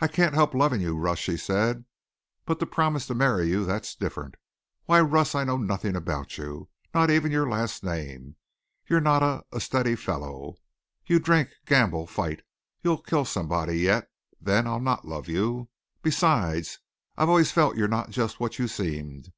[0.00, 1.84] "I can't help loving you, Russ," she said.
[2.46, 4.36] "But to promise to marry you, that's different.
[4.84, 8.36] Why, Russ, I know nothing about you, not even your last name.
[8.86, 10.54] You're not a a steady fellow.
[11.04, 12.42] You drink, gamble, fight.
[12.84, 14.08] You'll kill somebody yet.
[14.40, 15.68] Then I'll not love you.
[16.00, 16.78] Besides,
[17.16, 19.28] I've always felt you're not just what you seemed.